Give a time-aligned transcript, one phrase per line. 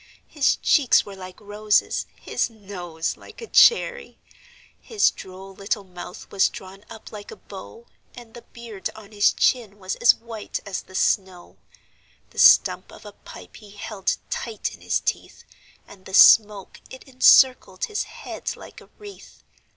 [0.27, 4.17] His cheeks were like roses, his nose like a cherry;
[4.81, 7.85] His droll little mouth was drawn up like a bow,
[8.15, 11.57] And the beard on his chin was as white as the snow;
[12.31, 15.43] The stump of a pipe he held tight in his teeth,
[15.87, 19.43] And the smoke, it encircled his head like a wreath.